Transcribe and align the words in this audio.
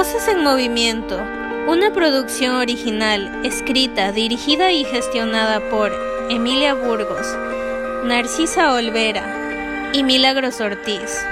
Voces 0.00 0.28
en 0.28 0.42
Movimiento, 0.42 1.20
una 1.68 1.92
producción 1.92 2.54
original, 2.54 3.44
escrita, 3.44 4.12
dirigida 4.12 4.72
y 4.72 4.82
gestionada 4.84 5.60
por 5.68 5.92
Emilia 6.30 6.72
Burgos, 6.72 7.36
Narcisa 8.06 8.72
Olvera 8.72 9.90
y 9.92 10.02
Milagros 10.02 10.58
Ortiz. 10.62 11.22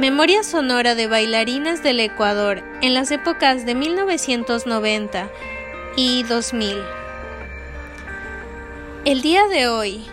Memoria 0.00 0.42
sonora 0.42 0.96
de 0.96 1.06
bailarinas 1.06 1.84
del 1.84 2.00
Ecuador 2.00 2.60
en 2.82 2.92
las 2.94 3.12
épocas 3.12 3.64
de 3.64 3.76
1990 3.76 5.30
y 5.94 6.24
2000. 6.24 6.76
El 9.04 9.22
día 9.22 9.46
de 9.46 9.68
hoy, 9.68 10.04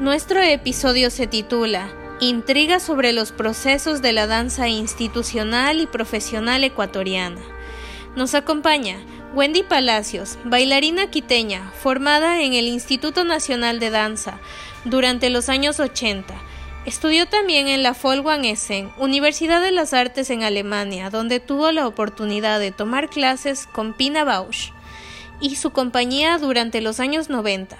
nuestro 0.00 0.40
episodio 0.40 1.10
se 1.10 1.28
titula 1.28 1.90
Intriga 2.20 2.78
sobre 2.78 3.12
los 3.12 3.32
procesos 3.32 4.00
de 4.00 4.12
la 4.12 4.28
danza 4.28 4.68
institucional 4.68 5.80
y 5.80 5.86
profesional 5.86 6.62
ecuatoriana. 6.62 7.40
Nos 8.14 8.36
acompaña 8.36 8.98
Wendy 9.34 9.64
Palacios, 9.64 10.38
bailarina 10.44 11.10
quiteña, 11.10 11.72
formada 11.82 12.40
en 12.40 12.52
el 12.52 12.68
Instituto 12.68 13.24
Nacional 13.24 13.80
de 13.80 13.90
Danza 13.90 14.38
durante 14.84 15.28
los 15.28 15.48
años 15.48 15.80
80. 15.80 16.32
Estudió 16.86 17.26
también 17.26 17.66
en 17.66 17.82
la 17.82 17.94
Folkwang 17.94 18.44
Essen, 18.44 18.92
Universidad 18.96 19.60
de 19.60 19.72
las 19.72 19.92
Artes 19.92 20.30
en 20.30 20.44
Alemania, 20.44 21.10
donde 21.10 21.40
tuvo 21.40 21.72
la 21.72 21.88
oportunidad 21.88 22.60
de 22.60 22.70
tomar 22.70 23.10
clases 23.10 23.66
con 23.66 23.92
Pina 23.92 24.22
Bausch 24.22 24.70
y 25.40 25.56
su 25.56 25.70
compañía 25.70 26.38
durante 26.38 26.80
los 26.80 27.00
años 27.00 27.28
90. 27.28 27.76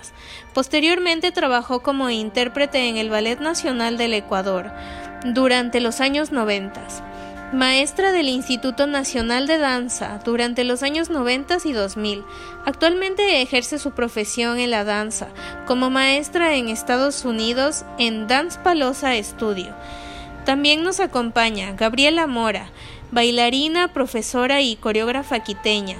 Posteriormente 0.52 1.32
trabajó 1.32 1.82
como 1.82 2.10
intérprete 2.10 2.88
en 2.88 2.96
el 2.96 3.10
Ballet 3.10 3.40
Nacional 3.40 3.96
del 3.96 4.14
Ecuador 4.14 4.70
durante 5.24 5.80
los 5.80 6.00
años 6.00 6.32
90. 6.32 6.80
Maestra 7.52 8.10
del 8.10 8.28
Instituto 8.28 8.86
Nacional 8.86 9.46
de 9.46 9.58
Danza 9.58 10.20
durante 10.24 10.64
los 10.64 10.82
años 10.82 11.08
90 11.08 11.58
y 11.64 11.72
2000. 11.72 12.24
Actualmente 12.64 13.42
ejerce 13.42 13.78
su 13.78 13.92
profesión 13.92 14.58
en 14.58 14.70
la 14.70 14.82
danza 14.82 15.28
como 15.66 15.88
maestra 15.88 16.56
en 16.56 16.68
Estados 16.68 17.24
Unidos 17.24 17.84
en 17.98 18.26
Dance 18.26 18.58
Palosa 18.58 19.12
Studio. 19.22 19.72
También 20.44 20.82
nos 20.82 20.98
acompaña 20.98 21.72
Gabriela 21.72 22.26
Mora, 22.26 22.70
bailarina, 23.12 23.88
profesora 23.88 24.60
y 24.60 24.74
coreógrafa 24.74 25.40
quiteña 25.40 25.96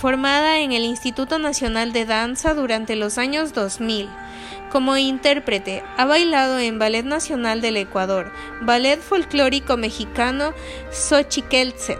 formada 0.00 0.60
en 0.60 0.72
el 0.72 0.84
Instituto 0.84 1.38
Nacional 1.38 1.92
de 1.92 2.06
Danza 2.06 2.54
durante 2.54 2.96
los 2.96 3.18
años 3.18 3.52
2000. 3.52 4.08
Como 4.72 4.96
intérprete, 4.96 5.82
ha 5.98 6.06
bailado 6.06 6.58
en 6.58 6.78
Ballet 6.78 7.04
Nacional 7.04 7.60
del 7.60 7.76
Ecuador, 7.76 8.32
Ballet 8.62 8.98
Folclórico 8.98 9.76
Mexicano 9.76 10.54
Xochiqueltse. 10.90 11.98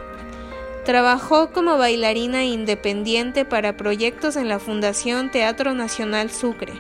Trabajó 0.87 1.53
como 1.53 1.77
bailarina 1.77 2.43
independiente 2.43 3.45
para 3.45 3.77
proyectos 3.77 4.37
en 4.37 4.49
la 4.49 4.59
Fundación 4.59 5.31
Teatro 5.31 5.75
Nacional 5.75 6.31
Sucre. 6.31 6.73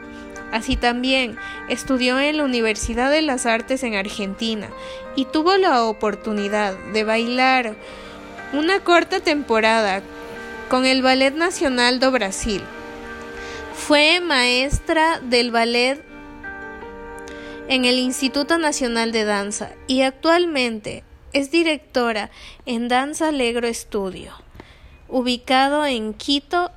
Así 0.52 0.76
también 0.76 1.36
estudió 1.68 2.18
en 2.18 2.38
la 2.38 2.44
Universidad 2.44 3.10
de 3.10 3.20
las 3.20 3.44
Artes 3.44 3.82
en 3.82 3.94
Argentina 3.94 4.70
y 5.16 5.26
tuvo 5.26 5.58
la 5.58 5.84
oportunidad 5.84 6.72
de 6.94 7.04
bailar 7.04 7.74
una 8.54 8.80
corta 8.80 9.20
temporada 9.20 10.02
con 10.70 10.86
el 10.86 11.02
Ballet 11.02 11.34
Nacional 11.34 11.98
do 11.98 12.12
Brasil. 12.12 12.62
Fue 13.74 14.20
maestra 14.20 15.18
del 15.18 15.50
ballet 15.50 16.00
en 17.68 17.84
el 17.84 17.98
Instituto 17.98 18.56
Nacional 18.56 19.10
de 19.10 19.24
Danza 19.24 19.72
y 19.88 20.02
actualmente 20.02 21.02
es 21.32 21.50
directora 21.50 22.30
en 22.66 22.86
Danza 22.86 23.30
Alegro 23.30 23.66
Estudio, 23.66 24.32
ubicado 25.08 25.84
en 25.84 26.14
Quito, 26.14 26.70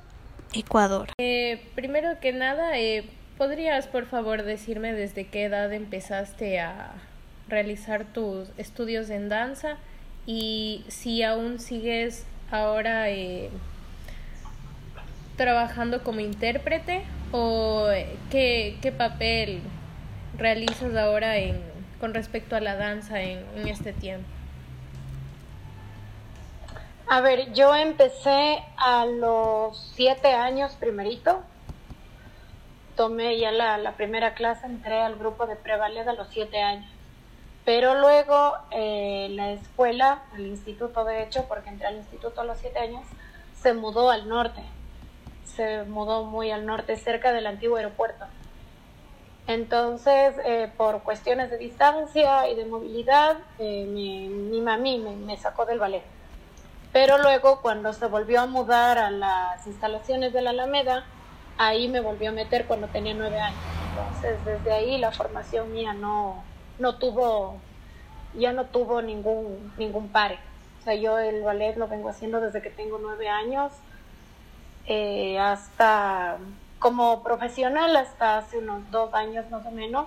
Ecuador. 0.52 1.10
Eh, 1.18 1.62
primero 1.76 2.18
que 2.20 2.32
nada, 2.32 2.76
eh, 2.76 3.04
¿podrías 3.38 3.86
por 3.86 4.06
favor 4.06 4.42
decirme 4.42 4.92
desde 4.92 5.28
qué 5.28 5.44
edad 5.44 5.72
empezaste 5.72 6.58
a 6.58 6.94
realizar 7.46 8.04
tus 8.06 8.48
estudios 8.58 9.08
en 9.10 9.28
danza 9.28 9.76
y 10.26 10.84
si 10.88 11.22
aún 11.22 11.60
sigues 11.60 12.24
ahora 12.50 13.10
eh, 13.10 13.50
trabajando 15.36 16.02
como 16.02 16.20
intérprete 16.20 17.04
o 17.32 17.88
qué, 18.30 18.78
qué 18.80 18.92
papel 18.92 19.60
realizas 20.36 20.94
ahora 20.96 21.36
en, 21.36 21.60
con 22.00 22.14
respecto 22.14 22.56
a 22.56 22.60
la 22.60 22.76
danza 22.76 23.20
en, 23.20 23.44
en 23.56 23.68
este 23.68 23.92
tiempo? 23.92 24.28
A 27.08 27.20
ver, 27.20 27.52
yo 27.52 27.74
empecé 27.74 28.62
a 28.76 29.04
los 29.04 29.92
siete 29.94 30.28
años 30.28 30.72
primerito. 30.72 31.42
Tomé 32.96 33.38
ya 33.38 33.50
la, 33.50 33.76
la 33.76 33.92
primera 33.92 34.34
clase, 34.34 34.66
entré 34.66 35.02
al 35.02 35.16
grupo 35.16 35.46
de 35.46 35.56
prevaled 35.56 36.08
a 36.08 36.14
los 36.14 36.28
siete 36.28 36.62
años. 36.62 36.90
Pero 37.64 37.98
luego 37.98 38.54
eh, 38.70 39.28
la 39.32 39.52
escuela, 39.52 40.22
el 40.36 40.46
instituto 40.46 41.04
de 41.04 41.22
hecho, 41.22 41.46
porque 41.48 41.70
entré 41.70 41.88
al 41.88 41.96
instituto 41.96 42.40
a 42.40 42.44
los 42.44 42.58
siete 42.58 42.78
años, 42.78 43.02
se 43.60 43.74
mudó 43.74 44.10
al 44.10 44.28
norte 44.28 44.62
se 45.44 45.84
mudó 45.84 46.24
muy 46.24 46.50
al 46.50 46.66
norte, 46.66 46.96
cerca 46.96 47.32
del 47.32 47.46
antiguo 47.46 47.76
aeropuerto. 47.76 48.24
Entonces, 49.46 50.34
eh, 50.46 50.72
por 50.76 51.02
cuestiones 51.02 51.50
de 51.50 51.58
distancia 51.58 52.48
y 52.48 52.54
de 52.54 52.64
movilidad, 52.64 53.36
eh, 53.58 53.84
mi, 53.86 54.60
mami 54.60 54.98
me, 54.98 55.36
sacó 55.36 55.66
del 55.66 55.78
ballet. 55.78 56.02
Pero 56.92 57.18
luego, 57.18 57.60
cuando 57.60 57.92
se 57.92 58.06
volvió 58.06 58.40
a 58.40 58.46
mudar 58.46 58.98
a 58.98 59.10
las 59.10 59.66
instalaciones 59.66 60.32
de 60.32 60.40
la 60.40 60.50
Alameda, 60.50 61.04
ahí 61.58 61.88
me 61.88 62.00
volvió 62.00 62.30
a 62.30 62.32
meter 62.32 62.66
cuando 62.66 62.88
tenía 62.88 63.12
nueve 63.12 63.38
años. 63.38 63.60
Entonces, 63.90 64.42
desde 64.46 64.72
ahí 64.72 64.98
la 64.98 65.12
formación 65.12 65.72
mía 65.72 65.92
no, 65.92 66.42
no 66.78 66.96
tuvo, 66.96 67.58
ya 68.32 68.52
no 68.52 68.64
tuvo 68.66 69.02
ningún, 69.02 69.74
ningún 69.76 70.08
pare. 70.08 70.38
O 70.80 70.84
sea, 70.84 70.94
yo 70.94 71.18
el 71.18 71.42
ballet 71.42 71.76
lo 71.76 71.86
vengo 71.86 72.08
haciendo 72.08 72.40
desde 72.40 72.62
que 72.62 72.70
tengo 72.70 72.98
nueve 72.98 73.28
años 73.28 73.72
eh, 74.86 75.38
hasta 75.38 76.36
como 76.78 77.22
profesional 77.22 77.96
hasta 77.96 78.38
hace 78.38 78.58
unos 78.58 78.90
dos 78.90 79.14
años 79.14 79.48
más 79.50 79.64
o 79.66 79.70
menos. 79.70 80.06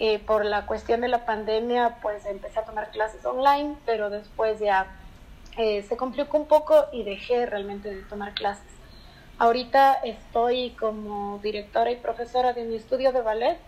Eh, 0.00 0.18
por 0.20 0.44
la 0.44 0.66
cuestión 0.66 1.00
de 1.00 1.08
la 1.08 1.24
pandemia, 1.24 1.98
pues 2.02 2.26
empecé 2.26 2.58
a 2.58 2.64
tomar 2.64 2.90
clases 2.90 3.24
online, 3.24 3.76
pero 3.86 4.10
después 4.10 4.58
ya 4.58 4.86
eh, 5.56 5.82
se 5.82 5.96
complicó 5.96 6.36
un 6.36 6.46
poco 6.46 6.86
y 6.92 7.04
dejé 7.04 7.46
realmente 7.46 7.94
de 7.94 8.02
tomar 8.02 8.34
clases. 8.34 8.72
Ahorita 9.38 9.94
estoy 10.04 10.70
como 10.70 11.38
directora 11.42 11.90
y 11.90 11.96
profesora 11.96 12.52
de 12.52 12.66
un 12.66 12.72
estudio 12.72 13.12
de 13.12 13.22
ballet. 13.22 13.58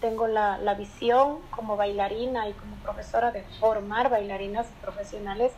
tengo 0.00 0.26
la, 0.26 0.58
la 0.58 0.74
visión 0.74 1.38
como 1.50 1.76
bailarina 1.76 2.48
y 2.48 2.52
como 2.52 2.76
profesora 2.76 3.30
de 3.30 3.42
formar 3.60 4.10
bailarinas 4.10 4.66
profesionales 4.82 5.52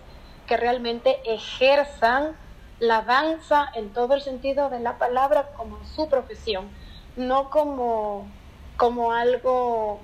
que 0.47 0.57
realmente 0.57 1.19
ejerzan 1.25 2.37
la 2.83 3.03
danza 3.03 3.71
en 3.77 3.93
todo 3.93 4.15
el 4.15 4.23
sentido 4.23 4.69
de 4.69 4.81
la 4.81 4.99
palabra 4.99 5.51
como 5.57 5.85
su 5.85 6.09
profesión, 6.09 6.69
no 7.15 7.49
como, 7.49 8.27
como 8.77 9.13
algo 9.13 10.01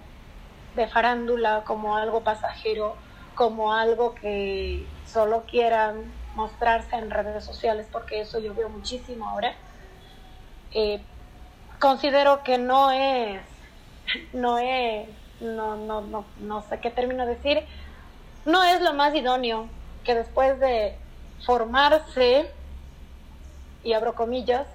de 0.77 0.87
farándula, 0.87 1.65
como 1.67 1.97
algo 1.97 2.21
pasajero, 2.21 2.95
como 3.35 3.73
algo 3.75 4.15
que 4.15 4.87
solo 5.05 5.43
quieran 5.43 6.05
mostrarse 6.37 6.95
en 6.95 7.11
redes 7.11 7.45
sociales, 7.45 7.89
porque 7.91 8.21
eso 8.21 8.39
yo 8.39 8.55
veo 8.55 8.69
muchísimo 8.69 9.29
ahora. 9.29 9.57
Eh, 10.71 11.01
considero 11.81 12.45
que 12.45 12.59
no 12.59 12.93
es, 12.93 13.41
no 14.33 14.57
es, 14.59 15.09
no, 15.41 15.75
no, 15.75 16.01
no, 16.01 16.25
no 16.39 16.63
sé 16.63 16.79
qué 16.79 16.91
término 16.91 17.27
decir, 17.27 17.67
no 18.45 18.63
es 18.63 18.81
lo 18.81 18.95
más 18.95 19.17
idóneo 19.17 19.67
que 20.05 20.15
después 20.15 20.61
de 20.61 20.97
formarse 21.45 22.53
y 23.83 23.93
abro 23.93 24.15
comillas, 24.15 24.67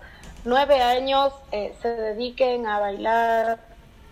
nueve 0.45 0.81
años 0.81 1.33
eh, 1.51 1.75
se 1.81 1.89
dediquen 1.89 2.67
a 2.67 2.79
bailar 2.79 3.59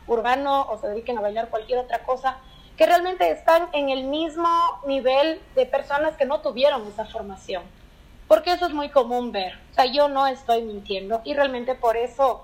urbano 0.07 0.67
o 0.69 0.77
se 0.77 0.87
dediquen 0.87 1.17
a 1.17 1.21
bailar 1.21 1.49
cualquier 1.49 1.79
otra 1.79 1.99
cosa, 1.99 2.37
que 2.77 2.85
realmente 2.85 3.29
están 3.29 3.67
en 3.73 3.89
el 3.89 4.03
mismo 4.05 4.49
nivel 4.85 5.41
de 5.55 5.65
personas 5.65 6.15
que 6.15 6.25
no 6.25 6.41
tuvieron 6.41 6.87
esa 6.87 7.05
formación. 7.05 7.63
Porque 8.27 8.53
eso 8.53 8.65
es 8.65 8.73
muy 8.73 8.89
común 8.89 9.31
ver. 9.31 9.59
O 9.71 9.73
sea, 9.73 9.85
yo 9.85 10.07
no 10.07 10.25
estoy 10.25 10.63
mintiendo 10.63 11.21
y 11.23 11.33
realmente 11.33 11.75
por 11.75 11.97
eso 11.97 12.43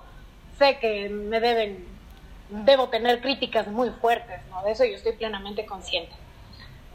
sé 0.58 0.78
que 0.78 1.08
me 1.08 1.40
deben, 1.40 1.86
debo 2.50 2.88
tener 2.88 3.20
críticas 3.20 3.68
muy 3.68 3.90
fuertes, 3.90 4.40
¿no? 4.50 4.62
De 4.62 4.72
eso 4.72 4.84
yo 4.84 4.94
estoy 4.94 5.12
plenamente 5.12 5.64
consciente. 5.64 6.12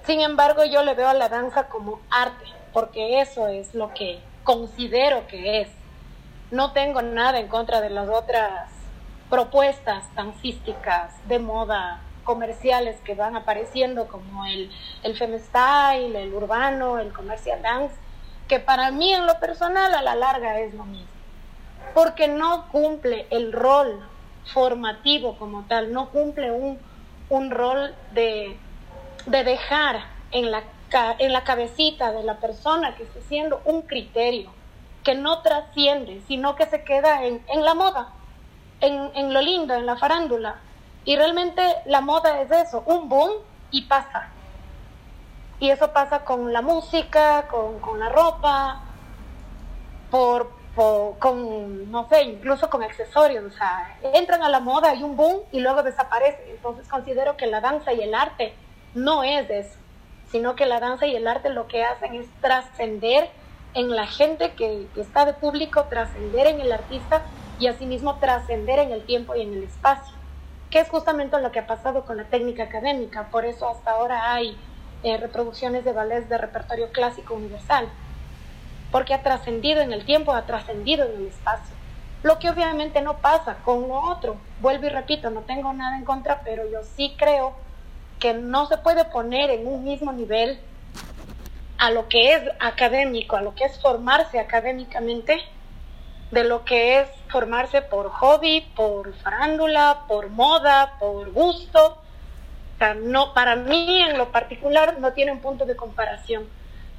Sin 0.05 0.21
embargo, 0.21 0.63
yo 0.65 0.83
le 0.83 0.93
veo 0.93 1.07
a 1.07 1.13
la 1.13 1.29
danza 1.29 1.67
como 1.69 2.01
arte, 2.11 2.45
porque 2.71 3.21
eso 3.21 3.47
es 3.47 3.73
lo 3.73 3.93
que 3.93 4.19
considero 4.43 5.27
que 5.27 5.61
es. 5.61 5.69
No 6.51 6.71
tengo 6.71 7.01
nada 7.01 7.39
en 7.39 7.47
contra 7.47 7.81
de 7.81 7.89
las 7.89 8.09
otras 8.09 8.69
propuestas 9.29 10.03
dancísticas 10.15 11.11
de 11.27 11.39
moda 11.39 12.01
comerciales 12.23 12.99
que 13.01 13.15
van 13.15 13.35
apareciendo 13.35 14.07
como 14.07 14.45
el, 14.45 14.71
el 15.03 15.17
femstyle, 15.17 16.15
el 16.15 16.33
urbano, 16.33 16.99
el 16.99 17.11
commercial 17.11 17.61
dance, 17.61 17.95
que 18.47 18.59
para 18.59 18.91
mí 18.91 19.11
en 19.13 19.25
lo 19.25 19.39
personal 19.39 19.93
a 19.93 20.01
la 20.01 20.15
larga 20.15 20.59
es 20.59 20.73
lo 20.73 20.83
mismo, 20.85 21.07
porque 21.93 22.27
no 22.27 22.67
cumple 22.71 23.27
el 23.29 23.51
rol 23.51 23.99
formativo 24.53 25.37
como 25.37 25.63
tal, 25.63 25.91
no 25.91 26.09
cumple 26.09 26.51
un, 26.51 26.79
un 27.29 27.51
rol 27.51 27.95
de, 28.11 28.57
de 29.25 29.43
dejar 29.43 30.01
en 30.31 30.51
la, 30.51 30.63
en 31.19 31.33
la 31.33 31.43
cabecita 31.43 32.11
de 32.11 32.23
la 32.23 32.37
persona 32.37 32.95
que 32.95 33.03
está 33.03 33.19
haciendo 33.19 33.61
un 33.65 33.81
criterio 33.83 34.51
que 35.03 35.15
no 35.15 35.41
trasciende, 35.41 36.21
sino 36.27 36.55
que 36.55 36.65
se 36.65 36.83
queda 36.83 37.25
en, 37.25 37.43
en 37.49 37.65
la 37.65 37.73
moda, 37.73 38.13
en, 38.79 39.11
en 39.15 39.33
lo 39.33 39.41
lindo, 39.41 39.73
en 39.73 39.85
la 39.85 39.97
farándula. 39.97 40.57
Y 41.05 41.15
realmente 41.17 41.61
la 41.85 42.01
moda 42.01 42.41
es 42.41 42.51
eso, 42.51 42.83
un 42.85 43.09
boom 43.09 43.31
y 43.71 43.81
pasa. 43.83 44.29
Y 45.59 45.69
eso 45.69 45.91
pasa 45.91 46.23
con 46.23 46.53
la 46.53 46.61
música, 46.61 47.47
con, 47.49 47.79
con 47.79 47.99
la 47.99 48.09
ropa, 48.09 48.81
por, 50.09 50.51
por, 50.75 51.17
con, 51.19 51.91
no 51.91 52.07
sé, 52.07 52.23
incluso 52.23 52.69
con 52.69 52.83
accesorios. 52.83 53.43
O 53.45 53.51
sea, 53.51 53.97
entran 54.13 54.43
a 54.43 54.49
la 54.49 54.59
moda, 54.59 54.91
hay 54.91 55.03
un 55.03 55.17
boom 55.17 55.41
y 55.51 55.59
luego 55.59 55.83
desaparece. 55.83 56.51
Entonces 56.51 56.87
considero 56.87 57.35
que 57.35 57.47
la 57.47 57.59
danza 57.59 57.91
y 57.93 58.01
el 58.01 58.13
arte 58.13 58.53
no 58.93 59.23
es 59.23 59.49
eso, 59.49 59.77
sino 60.33 60.55
que 60.55 60.65
la 60.65 60.79
danza 60.79 61.05
y 61.05 61.15
el 61.15 61.27
arte 61.27 61.51
lo 61.51 61.67
que 61.67 61.83
hacen 61.83 62.15
es 62.15 62.25
trascender 62.41 63.29
en 63.75 63.91
la 63.95 64.07
gente 64.07 64.53
que, 64.53 64.87
está 64.95 65.25
de 65.25 65.33
público, 65.33 65.83
trascender 65.91 66.47
en 66.47 66.59
el 66.59 66.71
artista 66.71 67.21
y 67.59 67.67
asimismo 67.67 68.15
trascender 68.15 68.79
en 68.79 68.91
el 68.91 69.03
tiempo 69.03 69.35
y 69.35 69.41
en 69.41 69.53
el 69.53 69.63
espacio, 69.65 70.15
que 70.71 70.79
es 70.79 70.89
justamente 70.89 71.39
lo 71.39 71.51
que 71.51 71.59
ha 71.59 71.67
pasado 71.67 72.03
con 72.03 72.17
la 72.17 72.23
técnica 72.23 72.63
académica. 72.63 73.27
Por 73.29 73.45
eso 73.45 73.69
hasta 73.69 73.91
ahora 73.91 74.33
hay 74.33 74.57
eh, 75.03 75.17
reproducciones 75.17 75.85
de 75.85 75.93
ballets 75.93 76.27
de 76.29 76.39
repertorio 76.39 76.89
clásico 76.91 77.35
universal, 77.35 77.87
porque 78.91 79.13
ha 79.13 79.21
trascendido 79.21 79.81
en 79.81 79.93
el 79.93 80.03
tiempo, 80.03 80.33
ha 80.33 80.47
trascendido 80.47 81.05
en 81.05 81.15
el 81.15 81.27
espacio. 81.27 81.75
Lo 82.23 82.39
que 82.39 82.49
obviamente 82.49 83.01
no 83.01 83.17
pasa 83.17 83.57
con 83.63 83.87
lo 83.87 84.01
otro. 84.01 84.37
Vuelvo 84.61 84.87
y 84.87 84.89
repito, 84.89 85.29
no 85.29 85.41
tengo 85.41 85.73
nada 85.73 85.95
en 85.95 86.05
contra, 86.05 86.41
pero 86.43 86.67
yo 86.71 86.79
sí 86.95 87.13
creo 87.19 87.53
que 88.23 88.33
no 88.33 88.67
se 88.67 88.77
puede 88.77 89.03
poner 89.03 89.49
en 89.49 89.67
un 89.67 89.83
mismo 89.83 90.13
nivel 90.13 90.57
a 91.77 91.91
lo 91.91 92.07
que 92.07 92.35
es 92.35 92.41
académico, 92.61 93.35
a 93.35 93.41
lo 93.41 93.53
que 93.53 93.65
es 93.65 93.77
formarse 93.81 94.39
académicamente, 94.39 95.41
de 96.31 96.45
lo 96.45 96.63
que 96.63 97.01
es 97.01 97.09
formarse 97.27 97.81
por 97.81 98.09
hobby, 98.09 98.61
por 98.77 99.13
farándula, 99.15 100.05
por 100.07 100.29
moda, 100.29 100.93
por 101.01 101.33
gusto. 101.33 101.97
O 102.75 102.77
sea, 102.77 102.93
no, 102.93 103.33
para 103.33 103.57
mí 103.57 104.01
en 104.01 104.17
lo 104.17 104.31
particular 104.31 104.99
no 105.01 105.11
tiene 105.11 105.33
un 105.33 105.41
punto 105.41 105.65
de 105.65 105.75
comparación, 105.75 106.47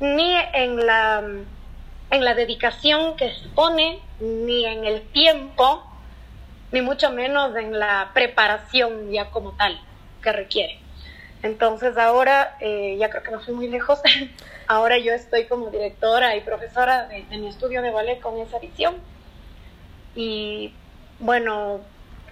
ni 0.00 0.36
en 0.52 0.84
la, 0.84 1.22
en 2.10 2.24
la 2.24 2.34
dedicación 2.34 3.16
que 3.16 3.32
se 3.32 3.48
pone, 3.48 3.98
ni 4.20 4.66
en 4.66 4.84
el 4.84 5.00
tiempo, 5.08 5.82
ni 6.70 6.82
mucho 6.82 7.10
menos 7.12 7.56
en 7.56 7.78
la 7.78 8.10
preparación 8.12 9.10
ya 9.10 9.30
como 9.30 9.52
tal 9.52 9.80
que 10.22 10.30
requiere. 10.30 10.83
Entonces 11.44 11.98
ahora, 11.98 12.56
eh, 12.60 12.96
ya 12.98 13.10
creo 13.10 13.22
que 13.22 13.30
no 13.30 13.38
fui 13.38 13.52
muy 13.52 13.68
lejos, 13.68 14.00
ahora 14.66 14.96
yo 14.96 15.12
estoy 15.12 15.44
como 15.44 15.68
directora 15.68 16.34
y 16.36 16.40
profesora 16.40 17.06
de, 17.06 17.22
mi 17.36 17.48
estudio 17.48 17.82
de 17.82 17.90
ballet 17.90 18.18
con 18.18 18.38
esa 18.38 18.58
visión. 18.58 18.94
Y 20.14 20.72
bueno, 21.18 21.80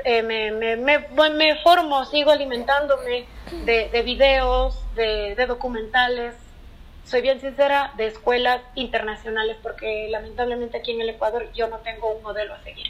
eh, 0.07 0.23
me, 0.23 0.77
me, 0.77 1.57
formo, 1.57 2.07
sigo 2.07 2.31
alimentándome 2.31 3.27
de, 3.67 3.91
de 3.91 4.03
videos, 4.03 4.83
de, 4.95 5.35
de, 5.35 5.45
documentales, 5.47 6.35
soy 7.05 7.21
bien 7.21 7.39
sincera, 7.39 7.93
de 7.99 8.07
escuelas 8.07 8.63
internacionales, 8.77 9.59
porque 9.63 10.09
lamentablemente 10.09 10.79
aquí 10.79 10.93
en 10.93 11.03
el 11.03 11.11
Ecuador 11.11 11.53
yo 11.53 11.69
no 11.69 11.81
tengo 11.81 12.13
un 12.13 12.23
modelo 12.23 12.55
a 12.55 12.63
seguir. 12.63 12.87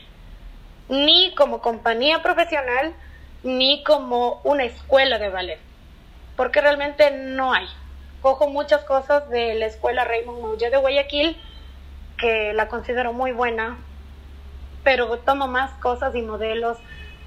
Ni 0.88 1.34
como 1.34 1.60
compañía 1.60 2.22
profesional, 2.22 2.94
ni 3.42 3.82
como 3.82 4.40
una 4.44 4.62
escuela 4.62 5.18
de 5.18 5.28
ballet 5.28 5.71
porque 6.42 6.60
realmente 6.60 7.08
no 7.12 7.52
hay. 7.52 7.68
Cojo 8.20 8.48
muchas 8.48 8.82
cosas 8.82 9.28
de 9.30 9.54
la 9.54 9.66
escuela 9.66 10.02
Raymond 10.02 10.40
Mouget 10.40 10.72
de 10.72 10.76
Guayaquil, 10.76 11.40
que 12.18 12.52
la 12.52 12.66
considero 12.66 13.12
muy 13.12 13.30
buena, 13.30 13.78
pero 14.82 15.20
tomo 15.20 15.46
más 15.46 15.70
cosas 15.74 16.16
y 16.16 16.22
modelos 16.22 16.78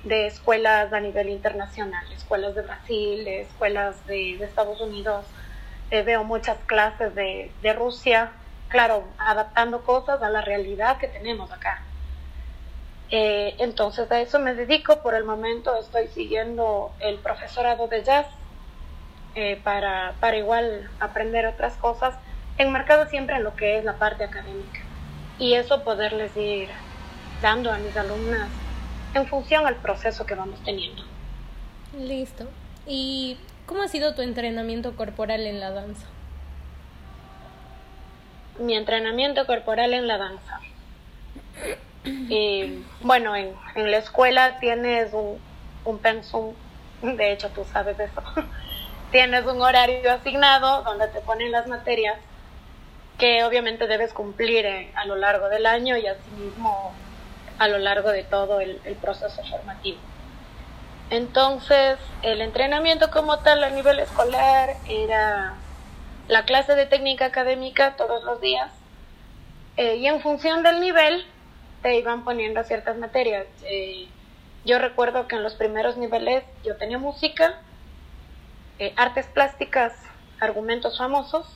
de 0.03 0.27
escuelas 0.27 0.91
a 0.91 0.99
nivel 0.99 1.29
internacional, 1.29 2.05
escuelas 2.11 2.55
de 2.55 2.63
Brasil, 2.63 3.25
escuelas 3.25 4.05
de, 4.05 4.35
de 4.37 4.43
Estados 4.43 4.81
Unidos, 4.81 5.25
eh, 5.91 6.01
veo 6.01 6.25
muchas 6.25 6.57
clases 6.65 7.15
de, 7.15 7.53
de 7.61 7.71
Rusia, 7.71 8.33
claro, 8.67 9.05
adaptando 9.17 9.85
cosas 9.85 10.21
a 10.23 10.29
la 10.29 10.41
realidad 10.41 10.97
que 10.97 11.07
tenemos 11.07 11.53
acá. 11.53 11.81
Eh, 13.11 13.55
entonces 13.59 14.11
a 14.11 14.19
eso 14.19 14.39
me 14.39 14.55
dedico, 14.55 15.01
por 15.01 15.15
el 15.15 15.23
momento 15.23 15.73
estoy 15.79 16.09
siguiendo 16.09 16.91
el 16.99 17.17
profesorado 17.19 17.87
de 17.87 18.03
jazz 18.03 18.27
eh, 19.35 19.59
para, 19.63 20.13
para 20.19 20.37
igual 20.37 20.89
aprender 20.99 21.45
otras 21.45 21.75
cosas, 21.75 22.15
enmarcado 22.57 23.07
siempre 23.07 23.35
en 23.35 23.43
lo 23.43 23.55
que 23.55 23.77
es 23.77 23.83
la 23.83 23.97
parte 23.97 24.23
académica. 24.23 24.79
Y 25.37 25.53
eso 25.55 25.83
poderles 25.83 26.35
ir 26.37 26.69
dando 27.41 27.71
a 27.71 27.77
mis 27.77 27.95
alumnas 27.97 28.47
en 29.13 29.27
función 29.27 29.67
al 29.67 29.75
proceso 29.75 30.25
que 30.25 30.35
vamos 30.35 30.59
teniendo. 30.63 31.03
Listo. 31.97 32.47
¿Y 32.85 33.37
cómo 33.65 33.81
ha 33.81 33.87
sido 33.87 34.15
tu 34.15 34.21
entrenamiento 34.21 34.95
corporal 34.95 35.41
en 35.41 35.59
la 35.59 35.71
danza? 35.71 36.07
Mi 38.59 38.75
entrenamiento 38.75 39.45
corporal 39.45 39.93
en 39.93 40.07
la 40.07 40.17
danza. 40.17 40.59
Y, 42.05 42.83
bueno, 43.01 43.35
en, 43.35 43.53
en, 43.73 43.89
la 43.89 43.97
escuela 43.97 44.59
tienes 44.59 45.11
un, 45.11 45.39
un 45.85 45.97
pensum, 45.97 46.53
de 47.01 47.31
hecho 47.31 47.49
tú 47.49 47.65
sabes 47.73 47.99
eso, 47.99 48.21
tienes 49.15 49.45
un 49.45 49.61
horario 49.61 50.11
asignado 50.11 50.83
donde 50.83 51.07
te 51.07 51.21
ponen 51.21 51.49
las 51.49 51.67
materias 51.67 52.17
que 53.17 53.45
obviamente 53.45 53.87
debes 53.87 54.11
cumplir 54.11 54.65
eh, 54.65 54.91
a 54.93 55.05
lo 55.05 55.15
largo 55.15 55.47
del 55.47 55.67
año 55.67 55.95
y 55.95 56.05
asimismo 56.05 56.91
a 57.57 57.69
lo 57.69 57.77
largo 57.77 58.09
de 58.09 58.25
todo 58.25 58.59
el, 58.59 58.81
el, 58.83 58.95
proceso 58.95 59.41
formativo. 59.49 59.99
Entonces, 61.11 61.97
el 62.23 62.41
entrenamiento 62.41 63.09
como 63.09 63.39
tal 63.39 63.63
a 63.63 63.69
nivel 63.69 63.99
escolar 63.99 64.75
era 64.89 65.53
la 66.27 66.43
clase 66.43 66.75
de 66.75 66.85
técnica 66.85 67.27
académica 67.27 67.95
todos 67.95 68.21
los 68.25 68.41
días 68.41 68.69
eh, 69.77 69.95
y 69.95 70.07
en 70.07 70.19
función 70.19 70.61
del 70.61 70.81
nivel 70.81 71.25
te 71.83 71.97
iban 71.97 72.25
poniendo 72.25 72.61
ciertas 72.65 72.97
materias. 72.97 73.45
Eh, 73.63 74.09
yo 74.65 74.77
recuerdo 74.77 75.29
que 75.29 75.37
en 75.37 75.43
los 75.43 75.55
primeros 75.55 75.95
niveles 75.95 76.43
yo 76.65 76.75
tenía 76.75 76.97
música, 76.97 77.61
eh, 78.79 78.93
artes 78.95 79.25
plásticas, 79.27 79.93
argumentos 80.39 80.97
famosos, 80.97 81.47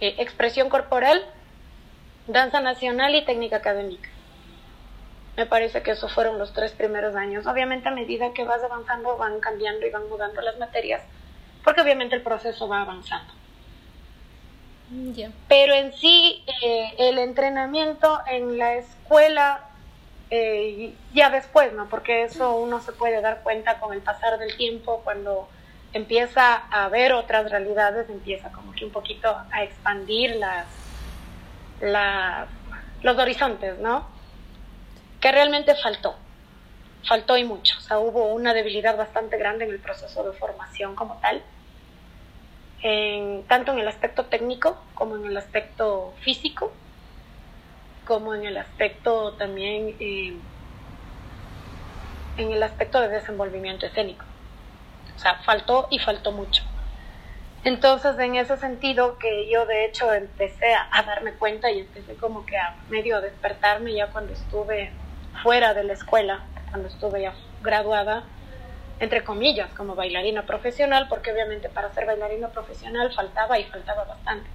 eh, 0.00 0.16
expresión 0.18 0.68
corporal, 0.68 1.24
danza 2.26 2.60
nacional 2.60 3.14
y 3.14 3.24
técnica 3.24 3.56
académica. 3.56 4.08
Me 5.36 5.46
parece 5.46 5.82
que 5.82 5.92
esos 5.92 6.12
fueron 6.12 6.38
los 6.38 6.52
tres 6.52 6.72
primeros 6.72 7.14
años. 7.14 7.46
Obviamente 7.46 7.88
a 7.88 7.92
medida 7.92 8.32
que 8.32 8.44
vas 8.44 8.62
avanzando 8.62 9.16
van 9.16 9.40
cambiando 9.40 9.86
y 9.86 9.90
van 9.90 10.08
mudando 10.08 10.40
las 10.40 10.58
materias, 10.58 11.02
porque 11.64 11.80
obviamente 11.80 12.16
el 12.16 12.22
proceso 12.22 12.68
va 12.68 12.82
avanzando. 12.82 13.32
Yeah. 15.14 15.30
Pero 15.48 15.74
en 15.74 15.92
sí, 15.92 16.44
eh, 16.62 16.94
el 16.98 17.18
entrenamiento 17.18 18.20
en 18.26 18.56
la 18.56 18.76
escuela, 18.76 19.68
eh, 20.30 20.94
ya 21.12 21.30
después, 21.30 21.72
¿no? 21.72 21.88
Porque 21.88 22.24
eso 22.24 22.56
uno 22.56 22.80
se 22.80 22.92
puede 22.92 23.20
dar 23.20 23.42
cuenta 23.42 23.78
con 23.80 23.92
el 23.92 24.00
pasar 24.00 24.38
del 24.38 24.56
tiempo, 24.56 25.02
cuando 25.04 25.48
empieza 25.92 26.54
a 26.54 26.88
ver 26.88 27.12
otras 27.12 27.50
realidades, 27.50 28.08
empieza 28.10 28.50
como 28.52 28.72
que 28.72 28.84
un 28.84 28.90
poquito 28.90 29.36
a 29.50 29.62
expandir 29.62 30.36
las, 30.36 30.66
la, 31.80 32.46
los 33.02 33.18
horizontes, 33.18 33.78
¿no? 33.78 34.06
Que 35.20 35.32
realmente 35.32 35.74
faltó, 35.74 36.16
faltó 37.04 37.36
y 37.36 37.44
mucho, 37.44 37.76
o 37.78 37.80
sea, 37.80 37.98
hubo 37.98 38.32
una 38.32 38.54
debilidad 38.54 38.96
bastante 38.96 39.38
grande 39.38 39.64
en 39.64 39.70
el 39.70 39.80
proceso 39.80 40.22
de 40.24 40.36
formación 40.38 40.94
como 40.94 41.18
tal, 41.20 41.42
tanto 43.48 43.72
en 43.72 43.78
el 43.80 43.88
aspecto 43.88 44.26
técnico 44.26 44.80
como 44.94 45.16
en 45.16 45.26
el 45.26 45.36
aspecto 45.36 46.14
físico, 46.20 46.72
como 48.06 48.34
en 48.34 48.44
el 48.44 48.56
aspecto 48.56 49.34
también, 49.34 49.96
eh, 50.00 50.34
en 52.36 52.52
el 52.52 52.62
aspecto 52.62 53.00
de 53.00 53.08
desenvolvimiento 53.08 53.86
escénico. 53.86 54.27
O 55.18 55.20
sea, 55.20 55.34
faltó 55.44 55.88
y 55.90 55.98
faltó 55.98 56.30
mucho. 56.30 56.62
Entonces, 57.64 58.16
en 58.20 58.36
ese 58.36 58.56
sentido, 58.56 59.18
que 59.18 59.50
yo 59.50 59.66
de 59.66 59.84
hecho 59.84 60.12
empecé 60.14 60.72
a, 60.92 61.02
darme 61.02 61.32
cuenta 61.32 61.72
y 61.72 61.80
empecé 61.80 62.14
como 62.14 62.46
que 62.46 62.56
a 62.56 62.76
medio 62.88 63.20
despertarme 63.20 63.94
ya 63.94 64.12
cuando 64.12 64.32
estuve 64.32 64.92
fuera 65.42 65.74
de 65.74 65.82
la 65.82 65.94
escuela, 65.94 66.44
cuando 66.70 66.86
estuve 66.86 67.22
ya 67.22 67.34
graduada, 67.60 68.22
entre 69.00 69.24
comillas, 69.24 69.68
como 69.74 69.96
bailarina 69.96 70.46
profesional, 70.46 71.08
porque 71.08 71.32
obviamente 71.32 71.68
para 71.68 71.92
ser 71.92 72.06
bailarina 72.06 72.50
profesional 72.50 73.12
faltaba 73.12 73.58
y 73.58 73.64
faltaba 73.64 74.04
bastante. 74.04 74.48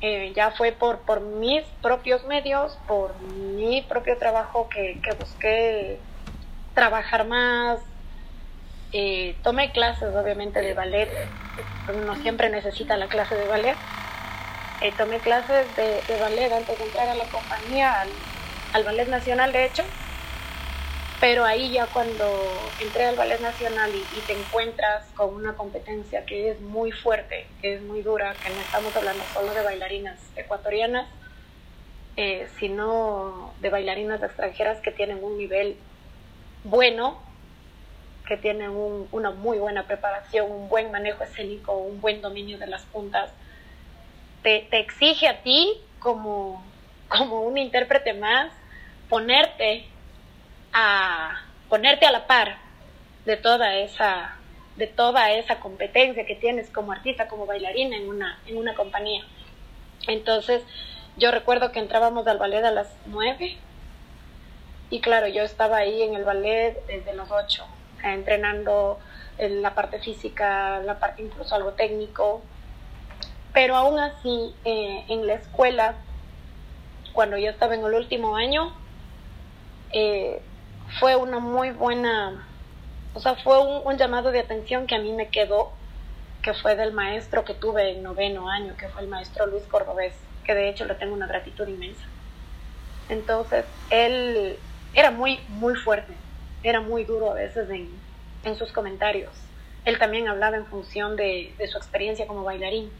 Eh, 0.00 0.32
ya 0.36 0.52
fue 0.52 0.70
por, 0.70 1.00
por 1.00 1.22
mis 1.22 1.64
propios 1.82 2.24
medios, 2.24 2.78
por 2.86 3.20
mi 3.20 3.82
propio 3.82 4.16
trabajo 4.16 4.68
que, 4.68 5.00
que 5.02 5.12
busqué 5.14 5.98
trabajar 6.74 7.26
más. 7.26 7.80
Tomé 9.42 9.72
clases, 9.72 10.14
obviamente, 10.14 10.60
de 10.60 10.74
ballet. 10.74 11.08
Uno 11.94 12.16
siempre 12.16 12.50
necesita 12.50 12.96
la 12.96 13.08
clase 13.08 13.34
de 13.34 13.46
ballet. 13.46 13.76
Tomé 14.96 15.18
clases 15.18 15.66
de, 15.76 16.18
ballet 16.18 16.52
antes 16.52 16.78
de 16.78 16.84
entrar 16.84 17.08
a 17.08 17.14
la 17.14 17.24
compañía, 17.24 18.00
al, 18.00 18.08
al 18.72 18.84
Ballet 18.84 19.08
Nacional, 19.08 19.52
de 19.52 19.66
hecho 19.66 19.84
pero 21.20 21.44
ahí 21.44 21.72
ya 21.72 21.86
cuando 21.86 22.24
entré 22.80 23.06
al 23.06 23.16
Ballet 23.16 23.40
Nacional 23.40 23.90
y, 23.94 24.20
te 24.20 24.34
encuentras 24.34 25.04
con 25.16 25.34
una 25.34 25.54
competencia 25.54 26.24
que 26.24 26.50
es 26.50 26.60
muy 26.60 26.92
fuerte, 26.92 27.46
que 27.60 27.74
es 27.74 27.82
muy 27.82 28.02
dura, 28.02 28.34
que 28.34 28.50
no 28.50 28.60
estamos 28.60 28.94
hablando 28.94 29.24
solo 29.34 29.52
de 29.52 29.62
bailarinas 29.62 30.18
ecuatorianas, 30.36 31.08
eh, 32.16 32.46
sino 32.58 33.52
de 33.60 33.70
bailarinas 33.70 34.22
extranjeras 34.22 34.80
que 34.80 34.92
tienen 34.92 35.22
un 35.22 35.38
nivel 35.38 35.76
bueno, 36.64 37.20
que 38.28 38.36
tienen 38.36 38.70
una 39.10 39.30
muy 39.30 39.58
buena 39.58 39.84
preparación, 39.84 40.52
un 40.52 40.68
buen 40.68 40.92
manejo 40.92 41.24
escénico, 41.24 41.72
un 41.78 42.00
buen 42.02 42.20
dominio 42.20 42.58
de 42.58 42.66
las 42.66 42.84
puntas, 42.84 43.30
te, 44.42 44.66
te 44.70 44.78
exige 44.80 45.26
a 45.28 45.42
ti 45.42 45.80
como, 45.98 46.62
como 47.08 47.40
un 47.40 47.56
intérprete 47.56 48.12
más 48.12 48.52
ponerte 49.08 49.86
a 50.74 51.40
ponerte 51.70 52.04
a 52.04 52.12
la 52.12 52.26
par 52.26 52.58
de 53.24 53.38
toda 53.38 53.76
esa 53.76 54.36
de 54.76 54.86
toda 54.86 55.32
esa 55.32 55.58
competencia 55.58 56.24
que 56.24 56.36
tienes 56.36 56.70
como 56.70 56.92
artista, 56.92 57.26
como 57.26 57.46
bailarina 57.46 57.96
en 57.96 58.08
una, 58.08 58.38
en 58.46 58.58
una 58.58 58.74
compañía. 58.74 59.24
Entonces, 60.06 60.62
yo 61.16 61.32
recuerdo 61.32 61.72
que 61.72 61.80
entrábamos 61.80 62.28
al 62.28 62.38
ballet 62.38 62.62
a 62.62 62.70
las 62.70 62.94
nueve 63.06 63.56
y 64.88 65.00
claro, 65.00 65.26
yo 65.26 65.42
estaba 65.42 65.78
ahí 65.78 66.02
en 66.02 66.14
el 66.14 66.24
ballet 66.24 66.80
desde 66.86 67.12
los 67.14 67.28
ocho, 67.32 67.66
entrenando 68.02 68.98
en 69.38 69.62
la 69.62 69.74
parte 69.74 70.00
física, 70.00 70.80
la 70.80 70.98
parte 70.98 71.22
incluso 71.22 71.54
algo 71.54 71.72
técnico, 71.72 72.42
pero 73.52 73.76
aún 73.76 73.98
así 73.98 74.54
eh, 74.64 75.04
en 75.08 75.26
la 75.26 75.34
escuela, 75.34 75.94
cuando 77.12 77.36
yo 77.36 77.50
estaba 77.50 77.74
en 77.74 77.84
el 77.84 77.94
último 77.94 78.36
año, 78.36 78.72
eh, 79.92 80.40
fue 80.98 81.16
una 81.16 81.38
muy 81.38 81.70
buena, 81.70 82.46
o 83.14 83.20
sea, 83.20 83.36
fue 83.36 83.58
un, 83.58 83.96
llamado 83.96 84.30
de 84.30 84.40
atención 84.40 84.86
que 84.86 84.94
a 84.94 84.98
mí 84.98 85.12
me 85.12 85.28
quedó, 85.28 85.72
que 86.42 86.54
fue 86.54 86.76
del 86.76 86.92
maestro 86.92 87.44
que 87.44 87.54
tuve 87.54 87.92
en 87.92 88.02
noveno 88.02 88.48
año, 88.48 88.76
que 88.76 88.88
fue 88.88 89.02
el 89.02 89.08
maestro 89.08 89.46
Luis 89.46 89.64
Cordobés, 89.64 90.14
que 90.44 90.54
de 90.54 90.68
hecho 90.68 90.84
le 90.84 90.94
tengo 90.94 91.14
una 91.14 91.26
gratitud 91.26 91.66
inmensa. 91.66 92.04
Entonces, 93.08 93.64
él 93.90 94.58
era 94.94 95.10
muy, 95.10 95.40
muy 95.48 95.74
fuerte, 95.74 96.14
era 96.62 96.80
muy 96.80 97.04
duro 97.04 97.30
a 97.30 97.34
veces 97.34 97.68
en, 97.70 97.88
en 98.44 98.56
sus 98.56 98.72
comentarios. 98.72 99.32
Él 99.84 99.98
también 99.98 100.28
hablaba 100.28 100.56
en 100.56 100.66
función 100.66 101.16
de, 101.16 101.54
de 101.56 101.66
su 101.68 101.78
experiencia 101.78 102.26
como 102.26 102.44
bailarín. 102.44 102.90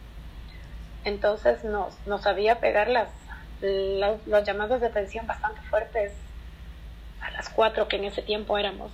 Entonces 1.05 1.65
nos, 1.65 1.95
nos 2.07 2.23
sabía 2.23 2.61
pegar 2.61 2.89
las, 2.89 3.09
las, 3.61 4.25
de 4.27 4.87
atención 4.87 5.27
bastante 5.27 5.61
fuertes 5.63 6.13
a 7.21 7.31
las 7.31 7.49
cuatro 7.49 7.89
que 7.89 7.97
en 7.97 8.05
ese 8.05 8.23
tiempo 8.23 8.59
éramos. 8.59 8.93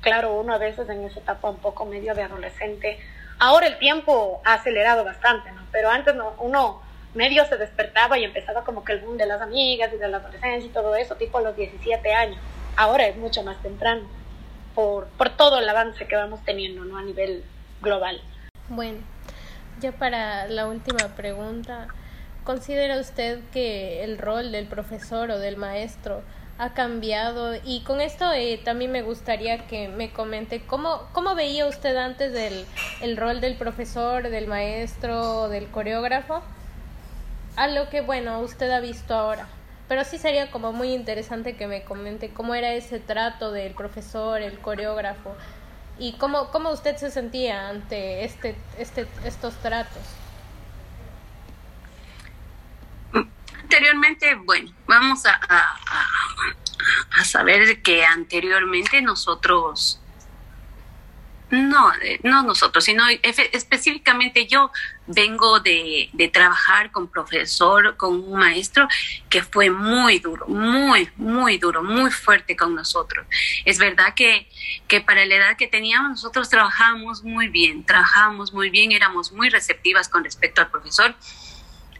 Claro, 0.00 0.34
uno 0.34 0.54
a 0.54 0.58
veces 0.58 0.88
en 0.88 1.04
esa 1.04 1.20
etapa 1.20 1.50
un 1.50 1.58
poco 1.58 1.86
medio 1.86 2.14
de 2.14 2.22
adolescente. 2.22 2.98
Ahora 3.38 3.66
el 3.66 3.78
tiempo 3.78 4.40
ha 4.44 4.54
acelerado 4.54 5.04
bastante, 5.04 5.50
¿no? 5.52 5.62
Pero 5.72 5.90
antes 5.90 6.14
no, 6.14 6.34
uno 6.38 6.82
medio 7.14 7.44
se 7.46 7.56
despertaba 7.56 8.18
y 8.18 8.24
empezaba 8.24 8.64
como 8.64 8.84
que 8.84 8.92
el 8.92 9.00
boom 9.00 9.16
de 9.16 9.26
las 9.26 9.40
amigas 9.40 9.92
y 9.92 9.96
de 9.96 10.08
la 10.08 10.18
adolescencia 10.18 10.68
y 10.68 10.72
todo 10.72 10.94
eso, 10.96 11.16
tipo 11.16 11.38
a 11.38 11.42
los 11.42 11.56
17 11.56 12.12
años. 12.12 12.38
Ahora 12.76 13.06
es 13.06 13.16
mucho 13.16 13.42
más 13.42 13.60
temprano, 13.62 14.02
por, 14.74 15.06
por 15.08 15.30
todo 15.30 15.58
el 15.58 15.68
avance 15.68 16.06
que 16.06 16.16
vamos 16.16 16.40
teniendo, 16.44 16.84
¿no? 16.84 16.96
A 16.96 17.02
nivel 17.02 17.44
global. 17.80 18.20
Bueno, 18.68 18.98
ya 19.80 19.92
para 19.92 20.48
la 20.48 20.66
última 20.66 21.14
pregunta, 21.16 21.88
¿considera 22.44 22.98
usted 22.98 23.40
que 23.52 24.02
el 24.04 24.18
rol 24.18 24.52
del 24.52 24.66
profesor 24.66 25.30
o 25.30 25.38
del 25.38 25.56
maestro 25.56 26.22
ha 26.58 26.72
cambiado 26.72 27.54
y 27.64 27.80
con 27.80 28.00
esto 28.00 28.32
eh, 28.32 28.60
también 28.64 28.92
me 28.92 29.02
gustaría 29.02 29.66
que 29.66 29.88
me 29.88 30.12
comente 30.12 30.60
cómo, 30.64 31.08
cómo 31.12 31.34
veía 31.34 31.66
usted 31.66 31.96
antes 31.96 32.32
del 32.32 32.64
el 33.00 33.16
rol 33.16 33.40
del 33.40 33.56
profesor, 33.56 34.28
del 34.28 34.46
maestro, 34.46 35.48
del 35.48 35.68
coreógrafo, 35.68 36.42
a 37.56 37.66
lo 37.68 37.88
que 37.90 38.00
bueno 38.00 38.40
usted 38.40 38.70
ha 38.70 38.80
visto 38.80 39.14
ahora. 39.14 39.48
Pero 39.88 40.04
sí 40.04 40.18
sería 40.18 40.50
como 40.50 40.72
muy 40.72 40.92
interesante 40.92 41.56
que 41.56 41.66
me 41.66 41.84
comente 41.84 42.30
cómo 42.30 42.54
era 42.54 42.72
ese 42.72 43.00
trato 43.00 43.52
del 43.52 43.74
profesor, 43.74 44.40
el 44.40 44.58
coreógrafo 44.58 45.36
y 45.98 46.14
cómo, 46.14 46.50
cómo 46.50 46.70
usted 46.70 46.96
se 46.96 47.10
sentía 47.10 47.68
ante 47.68 48.24
este, 48.24 48.56
este, 48.78 49.06
estos 49.24 49.54
tratos. 49.56 50.02
Anteriormente, 53.62 54.34
bueno, 54.36 54.72
vamos 54.86 55.26
a, 55.26 55.40
a, 57.18 57.24
saber 57.24 57.82
que 57.82 58.04
anteriormente 58.04 59.00
nosotros, 59.02 60.00
no, 61.54 61.92
eh, 62.02 62.18
no 62.22 62.42
nosotros, 62.42 62.84
sino 62.84 63.04
específicamente 63.22 64.46
yo 64.46 64.70
vengo 65.06 65.60
de, 65.60 66.10
trabajar 66.32 66.90
con 66.90 67.08
profesor, 67.08 67.96
con 67.96 68.14
un 68.14 68.38
maestro 68.38 68.88
que 69.28 69.42
fue 69.42 69.70
muy 69.70 70.18
duro, 70.18 70.46
muy, 70.48 71.08
muy 71.16 71.58
duro, 71.58 71.82
muy 71.82 72.10
fuerte 72.10 72.56
con 72.56 72.74
nosotros. 72.74 73.26
Es 73.64 73.78
verdad 73.78 74.14
que, 74.14 74.48
que 74.88 75.00
para 75.00 75.24
la 75.26 75.36
edad 75.36 75.56
que 75.56 75.66
teníamos 75.66 76.10
nosotros 76.10 76.48
trabajamos 76.48 77.22
muy 77.22 77.48
bien, 77.48 77.84
trabajamos 77.84 78.52
muy 78.52 78.70
bien, 78.70 78.92
éramos 78.92 79.32
muy 79.32 79.48
receptivas 79.50 80.08
con 80.08 80.24
respecto 80.24 80.60
al 80.60 80.70
profesor 80.70 81.14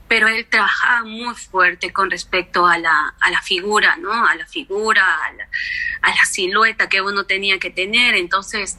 pero 0.08 0.28
él 0.28 0.46
trabajaba 0.46 1.04
muy 1.04 1.34
fuerte 1.34 1.92
con 1.92 2.11
respecto 2.11 2.66
a 2.66 2.78
la, 2.78 3.14
a 3.20 3.30
la 3.30 3.40
figura, 3.42 3.96
¿no? 3.96 4.12
A 4.26 4.34
la 4.34 4.46
figura, 4.46 5.02
a 5.02 5.32
la, 5.32 5.49
a 6.02 6.11
la, 6.11 6.25
silueta 6.26 6.88
que 6.88 7.00
uno 7.00 7.25
tenía 7.25 7.58
que 7.58 7.70
tener. 7.70 8.14
Entonces, 8.14 8.78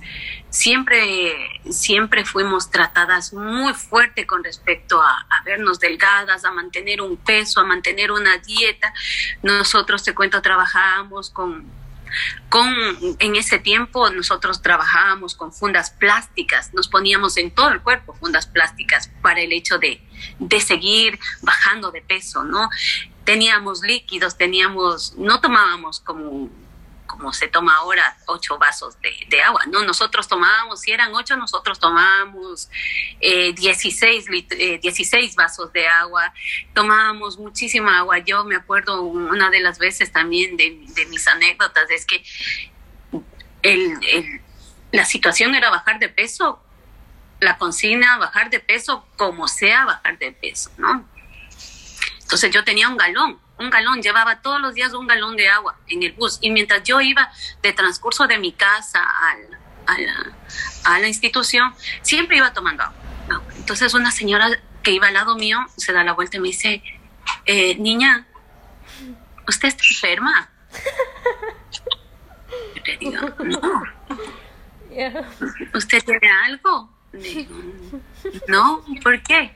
siempre, 0.50 1.62
siempre 1.70 2.25
fuimos 2.25 2.70
tratadas 2.70 3.34
muy 3.34 3.74
fuerte 3.74 4.27
con 4.27 4.44
respecto 4.44 5.01
a, 5.01 5.25
a 5.29 5.44
vernos 5.44 5.79
delgadas, 5.79 6.46
a 6.46 6.51
mantener 6.51 7.01
un 7.01 7.17
peso, 7.17 7.60
a 7.60 7.63
mantener 7.65 8.12
una 8.12 8.38
dieta. 8.38 8.94
Nosotros, 9.41 10.03
te 10.03 10.13
cuento, 10.13 10.41
trabajábamos 10.41 11.32
con 11.32 11.85
con, 12.50 12.74
en 13.19 13.35
ese 13.35 13.59
tiempo 13.59 14.09
nosotros 14.09 14.62
trabajábamos 14.62 15.35
con 15.35 15.53
fundas 15.53 15.91
plásticas, 15.91 16.74
nos 16.74 16.88
poníamos 16.88 17.38
en 17.38 17.51
todo 17.51 17.69
el 17.69 17.81
cuerpo 17.81 18.13
fundas 18.13 18.47
plásticas 18.47 19.09
para 19.21 19.41
el 19.41 19.51
hecho 19.53 19.77
de, 19.77 20.01
de 20.39 20.62
seguir 20.62 21.19
bajando 21.41 21.91
de 21.91 22.01
peso, 22.01 22.43
¿no? 22.43 22.69
Teníamos 23.24 23.81
líquidos, 23.81 24.38
teníamos, 24.38 25.15
no 25.17 25.41
tomábamos 25.41 26.00
como 26.00 26.50
como 27.15 27.31
se 27.31 27.48
toma 27.48 27.77
ahora, 27.77 28.17
ocho 28.25 28.57
vasos 28.57 28.98
de, 29.01 29.41
agua, 29.41 29.62
¿no? 29.67 29.84
Nosotros 29.84 30.27
tomábamos, 30.27 30.81
si 30.81 30.91
eran 30.91 31.15
ocho, 31.15 31.38
nosotros 31.38 31.79
tomábamos 31.79 32.69
eh, 33.22 33.53
16, 33.53 34.25
16 34.81 35.13
eh, 35.13 35.34
vasos 35.38 35.72
de 35.72 35.88
agua, 35.88 36.34
tomábamos 36.74 37.38
muchísima 37.38 38.00
agua. 38.00 38.19
Yo 38.19 38.43
me 38.43 38.55
acuerdo 38.55 39.01
una 39.01 39.50
de 39.50 39.62
las 39.62 39.79
veces 39.79 40.12
también 40.12 40.57
de, 40.57 40.72
mis 41.10 41.27
anécdotas, 41.27 41.89
es 41.89 42.05
que 42.05 42.24
el, 43.62 44.41
la 44.91 45.05
situación 45.05 45.55
era 45.55 45.69
bajar 45.69 46.00
de 46.00 46.10
peso, 46.10 46.62
la 47.39 47.57
consigna, 47.57 48.17
bajar 48.17 48.50
de 48.50 48.60
peso, 48.60 49.07
como 49.15 49.48
sea 49.48 49.86
bajar 49.86 50.17
de 50.19 50.34
peso, 50.34 50.69
¿no? 50.77 51.07
Entonces 52.22 52.51
yo 52.51 52.65
tenía 52.65 52.89
un 52.89 52.98
galón 52.98 53.39
un 53.57 53.69
galón, 53.69 54.01
llevaba 54.01 54.41
todos 54.41 54.59
los 54.62 54.74
días 54.74 54.93
un 54.93 55.07
galón 55.07 55.35
de 55.35 55.50
agua 55.50 55.77
en 55.88 56.03
el 56.03 56.13
bus. 56.13 56.39
Y 56.41 56.51
mientras 56.51 56.83
yo 56.83 57.01
iba 57.01 57.31
de 57.62 57.74
transcurso 57.74 58.27
de 58.27 58.38
mi 58.38 58.51
casa 58.51 59.03
a, 59.03 61.00
la, 61.00 61.07
institución, 61.07 61.74
siempre 62.01 62.38
iba 62.38 62.53
tomando 62.53 62.83
agua. 62.83 62.95
Entonces 63.55 63.93
una 63.93 64.12
señora 64.12 64.50
que 64.83 64.91
iba 64.91 65.07
al 65.07 65.13
lado 65.13 65.35
mío 65.35 65.59
se 65.77 65.93
da 65.93 66.03
la 66.03 66.13
vuelta 66.13 66.38
y 66.38 66.39
me 66.39 66.50
dice, 66.50 66.83
eh, 67.45 67.75
niña, 67.77 68.27
¿usted 69.47 69.67
está 69.69 69.83
enferma? 69.89 70.50
le 72.85 72.97
digo, 72.97 73.19
no. 73.39 73.83
¿Usted 75.74 76.03
tiene 76.03 76.31
algo? 76.45 76.89
digo, 77.13 77.55
no, 78.47 78.83
¿por 79.01 79.21
qué? 79.24 79.55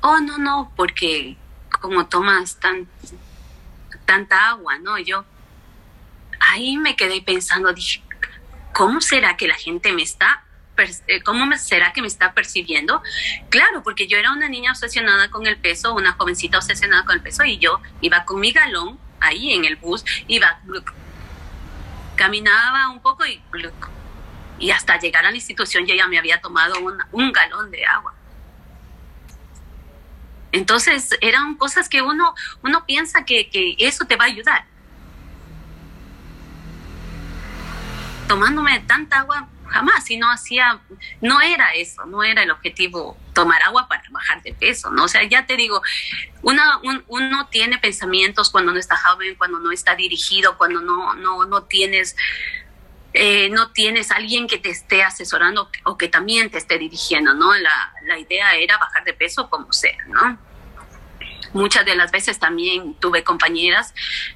Oh, 0.00 0.18
no, 0.20 0.38
no, 0.38 0.72
porque 0.76 1.36
como 1.80 2.06
tomas 2.06 2.56
tan 2.56 2.88
tanta 4.10 4.48
agua, 4.48 4.76
¿no? 4.80 4.98
Yo 4.98 5.24
ahí 6.40 6.76
me 6.76 6.96
quedé 6.96 7.22
pensando, 7.22 7.72
dije, 7.72 8.02
¿cómo 8.74 9.00
será 9.00 9.36
que 9.36 9.46
la 9.46 9.54
gente 9.54 9.92
me 9.92 10.02
está 10.02 10.42
eh, 11.06 11.22
¿cómo 11.22 11.44
será 11.58 11.92
que 11.92 12.00
me 12.00 12.08
está 12.08 12.32
percibiendo? 12.32 13.02
Claro, 13.50 13.84
porque 13.84 14.08
yo 14.08 14.16
era 14.18 14.32
una 14.32 14.48
niña 14.48 14.72
obsesionada 14.72 15.30
con 15.30 15.46
el 15.46 15.58
peso, 15.58 15.94
una 15.94 16.12
jovencita 16.14 16.58
obsesionada 16.58 17.04
con 17.04 17.14
el 17.16 17.22
peso 17.22 17.44
y 17.44 17.58
yo 17.58 17.80
iba 18.00 18.24
con 18.24 18.40
mi 18.40 18.50
galón 18.50 18.98
ahí 19.20 19.52
en 19.52 19.64
el 19.64 19.76
bus, 19.76 20.04
iba, 20.26 20.58
caminaba 22.16 22.88
un 22.88 23.00
poco 23.00 23.24
y, 23.26 23.40
y 24.58 24.70
hasta 24.72 24.98
llegar 24.98 25.24
a 25.24 25.30
la 25.30 25.36
institución 25.36 25.86
yo 25.86 25.94
ya 25.94 26.08
me 26.08 26.18
había 26.18 26.40
tomado 26.40 26.74
un 27.12 27.30
galón 27.30 27.70
de 27.70 27.86
agua. 27.86 28.14
Entonces 30.52 31.10
eran 31.20 31.56
cosas 31.56 31.88
que 31.88 32.02
uno, 32.02 32.34
uno 32.62 32.84
piensa 32.86 33.24
que, 33.24 33.48
que 33.48 33.76
eso 33.78 34.04
te 34.06 34.16
va 34.16 34.24
a 34.24 34.28
ayudar. 34.28 34.64
Tomándome 38.28 38.78
tanta 38.80 39.20
agua 39.20 39.48
jamás, 39.70 40.10
y 40.10 40.16
no 40.16 40.30
hacía, 40.30 40.80
no 41.20 41.40
era 41.40 41.72
eso, 41.74 42.04
no 42.04 42.22
era 42.22 42.42
el 42.42 42.50
objetivo 42.50 43.16
tomar 43.32 43.62
agua 43.62 43.88
para 43.88 44.02
bajar 44.10 44.42
de 44.42 44.52
peso, 44.52 44.90
¿no? 44.90 45.04
O 45.04 45.08
sea, 45.08 45.22
ya 45.24 45.46
te 45.46 45.56
digo, 45.56 45.80
uno, 46.42 46.62
uno 47.06 47.46
tiene 47.48 47.78
pensamientos 47.78 48.50
cuando 48.50 48.72
no 48.72 48.78
está 48.78 48.96
joven, 48.96 49.36
cuando 49.36 49.60
no 49.60 49.70
está 49.70 49.94
dirigido, 49.94 50.58
cuando 50.58 50.80
no, 50.80 51.14
no, 51.14 51.44
no 51.46 51.62
tienes 51.62 52.16
eh, 53.12 53.48
no 53.50 53.72
tienes 53.72 54.10
alguien 54.10 54.46
que 54.46 54.58
te 54.58 54.70
esté 54.70 55.02
asesorando 55.02 55.68
o 55.84 55.98
que 55.98 56.08
también 56.08 56.50
te 56.50 56.58
esté 56.58 56.78
dirigiendo, 56.78 57.34
¿no? 57.34 57.52
La, 57.54 57.92
la 58.06 58.18
idea 58.18 58.54
era 58.54 58.78
bajar 58.78 59.04
de 59.04 59.12
peso 59.14 59.50
como 59.50 59.72
sea, 59.72 59.98
¿no? 60.06 60.38
Muchas 61.52 61.84
de 61.84 61.96
las 61.96 62.12
veces 62.12 62.38
también 62.38 62.94
tuve 62.94 63.24
compañeras 63.24 63.92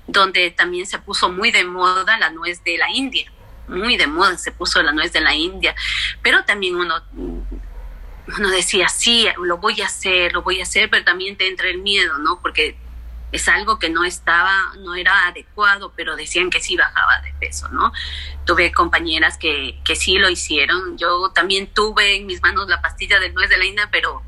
donde 0.09 0.51
también 0.51 0.87
se 0.87 0.99
puso 0.99 1.31
muy 1.31 1.53
de 1.53 1.65
moda 1.65 2.19
la 2.19 2.31
nuez 2.31 2.65
de 2.65 2.77
la 2.77 2.91
India, 2.91 3.31
muy 3.69 3.97
de 3.97 4.09
moda 4.09 4.37
se 4.37 4.51
puso 4.51 4.83
la 4.83 4.91
nuez 4.91 5.13
de 5.13 5.21
la 5.21 5.35
India, 5.35 5.77
pero 6.23 6.45
también 6.45 6.75
uno, 6.75 7.01
uno 7.13 8.51
decía, 8.51 8.89
sí, 8.89 9.29
lo 9.39 9.59
voy 9.59 9.81
a 9.83 9.87
hacer, 9.87 10.33
lo 10.33 10.43
voy 10.43 10.59
a 10.59 10.65
hacer, 10.65 10.91
pero 10.91 11.05
también 11.05 11.37
te 11.37 11.47
entra 11.47 11.69
el 11.69 11.79
miedo, 11.79 12.19
¿no? 12.19 12.41
Porque 12.43 12.77
es 13.35 13.49
algo 13.49 13.81
que 13.81 13.91
no 13.91 14.05
estaba, 14.05 14.73
no 14.79 14.95
era 14.95 15.27
adecuado, 15.27 15.93
pero 15.97 16.15
decían 16.15 16.51
que 16.51 16.61
sí 16.61 16.77
bajaba 16.77 17.21
de 17.23 17.33
peso, 17.41 17.69
¿no? 17.71 17.93
Tuve 18.47 18.71
compañeras 18.71 19.39
que, 19.39 19.81
que 19.85 19.97
sí 19.97 20.19
lo 20.19 20.31
hicieron. 20.31 20.97
Yo 20.99 21.31
también 21.31 21.67
tuve 21.67 22.15
en 22.15 22.27
mis 22.27 22.41
manos 22.43 22.69
la 22.69 22.81
pastilla 22.81 23.19
del 23.19 23.35
nuez 23.35 23.51
de 23.51 23.59
la 23.59 23.65
India, 23.65 23.89
pero 23.91 24.23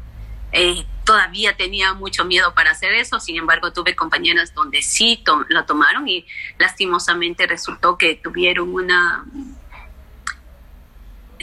eh, 0.51 0.85
todavía 1.05 1.57
tenía 1.57 1.95
mucho 1.95 2.25
miedo 2.25 2.53
para 2.53 2.73
hacer 2.73 2.95
eso, 2.95 3.21
sin 3.21 3.37
embargo 3.37 3.73
tuve 3.73 3.95
compañeras 3.95 4.53
donde 4.55 4.83
sí 4.83 5.23
lo 5.51 5.65
tomaron 5.67 6.09
y 6.09 6.27
lastimosamente 6.59 7.47
resultó 7.47 7.97
que 7.97 8.17
tuvieron 8.17 8.75
una 8.75 9.25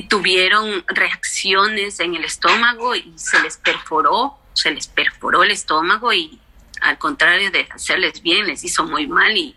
tuvieron 0.10 0.84
reacciones 0.88 2.02
en 2.02 2.16
el 2.16 2.26
estómago 2.26 2.94
y 2.94 3.14
se 3.16 3.40
les 3.42 3.56
perforó, 3.56 4.38
se 4.54 4.72
les 4.72 4.88
perforó 4.88 5.44
el 5.44 5.52
estómago 5.52 6.12
y 6.12 6.42
al 6.84 6.98
contrario 6.98 7.50
de 7.50 7.68
hacerles 7.72 8.22
bien, 8.22 8.46
les 8.46 8.64
hizo 8.64 8.84
muy 8.84 9.08
mal 9.08 9.36
y, 9.36 9.56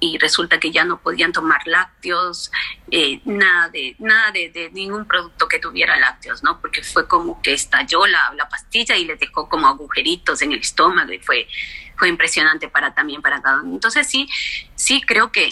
y 0.00 0.18
resulta 0.18 0.58
que 0.58 0.72
ya 0.72 0.84
no 0.84 1.00
podían 1.00 1.32
tomar 1.32 1.60
lácteos, 1.66 2.50
eh, 2.90 3.20
nada, 3.24 3.68
de, 3.68 3.94
nada 4.00 4.32
de, 4.32 4.70
ningún 4.72 5.06
producto 5.06 5.46
que 5.46 5.60
tuviera 5.60 5.96
lácteos, 5.96 6.42
¿no? 6.42 6.60
Porque 6.60 6.82
fue 6.82 7.06
como 7.06 7.40
que 7.40 7.52
estalló 7.52 8.06
la, 8.06 8.32
la 8.36 8.48
pastilla 8.48 8.96
y 8.96 9.04
les 9.04 9.18
dejó 9.20 9.48
como 9.48 9.68
agujeritos 9.68 10.42
en 10.42 10.52
el 10.52 10.58
estómago 10.58 11.12
y 11.12 11.20
fue, 11.20 11.48
fue 11.96 12.08
impresionante 12.08 12.68
para 12.68 12.92
también 12.92 13.22
para 13.22 13.40
cada 13.40 13.62
uno. 13.62 13.74
Entonces 13.74 14.06
sí, 14.08 14.28
sí 14.74 15.00
creo 15.00 15.30
que 15.30 15.48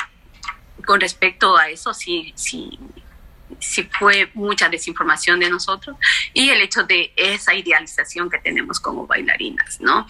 con 0.84 1.00
respecto 1.00 1.56
a 1.56 1.68
eso, 1.68 1.94
sí, 1.94 2.32
sí, 2.34 2.78
sí 3.58 3.88
fue 3.98 4.30
mucha 4.34 4.68
desinformación 4.68 5.40
de 5.40 5.50
nosotros 5.50 5.96
y 6.32 6.50
el 6.50 6.60
hecho 6.60 6.82
de 6.84 7.12
esa 7.16 7.54
idealización 7.54 8.30
que 8.30 8.38
tenemos 8.38 8.80
como 8.80 9.06
bailarinas, 9.06 9.80
¿no? 9.80 10.06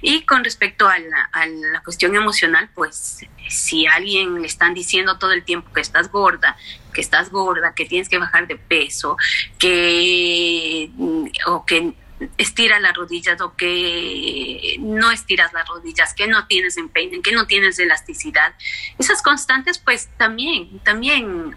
Y 0.00 0.22
con 0.22 0.44
respecto 0.44 0.88
a 0.88 0.98
la, 0.98 1.82
cuestión 1.84 2.14
emocional, 2.14 2.70
pues 2.74 3.26
si 3.48 3.86
a 3.86 3.94
alguien 3.94 4.40
le 4.40 4.46
están 4.46 4.74
diciendo 4.74 5.18
todo 5.18 5.32
el 5.32 5.44
tiempo 5.44 5.72
que 5.72 5.80
estás 5.80 6.10
gorda, 6.10 6.56
que 6.92 7.00
estás 7.00 7.30
gorda, 7.30 7.74
que 7.74 7.86
tienes 7.86 8.08
que 8.08 8.18
bajar 8.18 8.46
de 8.46 8.56
peso, 8.56 9.16
que 9.58 10.90
o 11.46 11.64
que 11.66 11.94
estira 12.38 12.78
las 12.80 12.94
rodillas 12.94 13.40
o 13.40 13.56
que 13.56 14.76
no 14.80 15.10
estiras 15.10 15.52
las 15.52 15.68
rodillas, 15.68 16.14
que 16.14 16.26
no 16.26 16.46
tienes 16.46 16.76
empeine, 16.76 17.20
que 17.20 17.32
no 17.32 17.46
tienes 17.46 17.78
elasticidad. 17.78 18.54
Esas 18.98 19.22
constantes 19.22 19.78
pues 19.78 20.08
también, 20.16 20.78
también 20.80 21.56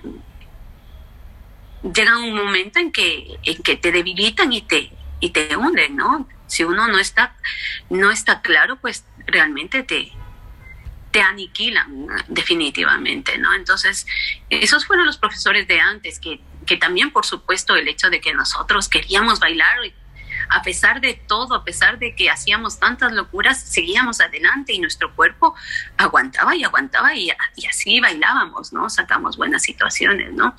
llega 1.93 2.17
un 2.17 2.35
momento 2.35 2.79
en 2.79 2.91
que, 2.91 3.39
en 3.43 3.61
que 3.61 3.75
te 3.75 3.91
debilitan 3.91 4.51
y 4.53 4.61
te, 4.61 4.91
y 5.19 5.29
te 5.29 5.55
hunden, 5.55 5.95
¿no? 5.95 6.27
Si 6.47 6.63
uno 6.63 6.87
no 6.87 6.99
está, 6.99 7.35
no 7.89 8.11
está 8.11 8.41
claro, 8.41 8.77
pues 8.77 9.05
realmente 9.27 9.83
te, 9.83 10.11
te 11.11 11.21
aniquilan 11.21 12.07
definitivamente, 12.27 13.37
¿no? 13.37 13.53
Entonces, 13.53 14.05
esos 14.49 14.85
fueron 14.85 15.05
los 15.05 15.17
profesores 15.17 15.67
de 15.67 15.79
antes, 15.79 16.19
que, 16.19 16.39
que 16.65 16.77
también, 16.77 17.11
por 17.11 17.25
supuesto, 17.25 17.75
el 17.75 17.87
hecho 17.87 18.09
de 18.09 18.19
que 18.21 18.33
nosotros 18.33 18.89
queríamos 18.89 19.39
bailar, 19.39 19.77
a 20.49 20.61
pesar 20.61 21.01
de 21.01 21.13
todo, 21.13 21.55
a 21.55 21.63
pesar 21.63 21.97
de 21.97 22.15
que 22.15 22.29
hacíamos 22.29 22.79
tantas 22.79 23.13
locuras, 23.13 23.59
seguíamos 23.59 24.21
adelante 24.21 24.73
y 24.73 24.79
nuestro 24.79 25.15
cuerpo 25.15 25.55
aguantaba 25.97 26.55
y 26.55 26.63
aguantaba 26.63 27.15
y, 27.15 27.31
y 27.55 27.65
así 27.65 27.99
bailábamos, 27.99 28.73
¿no? 28.73 28.89
Sacamos 28.89 29.37
buenas 29.37 29.63
situaciones, 29.63 30.33
¿no? 30.33 30.55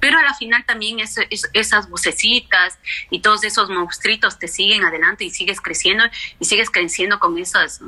Pero 0.00 0.18
a 0.18 0.22
la 0.22 0.34
final 0.34 0.64
también 0.66 0.98
esas 1.00 1.88
vocecitas 1.88 2.78
y 3.10 3.20
todos 3.20 3.44
esos 3.44 3.68
monstruitos 3.70 4.38
te 4.38 4.48
siguen 4.48 4.84
adelante 4.84 5.24
y 5.24 5.30
sigues 5.30 5.60
creciendo 5.60 6.04
y 6.38 6.44
sigues 6.44 6.70
creciendo 6.70 7.18
con 7.18 7.38
esas 7.38 7.80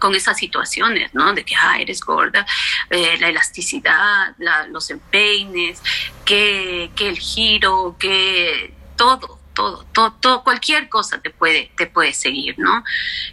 con 0.00 0.14
esas 0.14 0.36
situaciones, 0.36 1.14
¿no? 1.14 1.32
De 1.32 1.44
que, 1.44 1.54
ah, 1.56 1.80
eres 1.80 2.00
gorda, 2.00 2.46
eh, 2.90 3.16
la 3.18 3.28
elasticidad, 3.28 4.34
los 4.68 4.90
empeines, 4.90 5.80
que, 6.26 6.90
que 6.94 7.08
el 7.08 7.18
giro, 7.18 7.96
que 7.98 8.74
todo, 8.96 9.40
todo, 9.54 9.84
todo, 9.92 10.12
todo, 10.12 10.44
cualquier 10.44 10.90
cosa 10.90 11.22
te 11.22 11.30
puede, 11.30 11.70
te 11.76 11.86
puede 11.86 12.12
seguir, 12.12 12.58
¿no? 12.58 12.84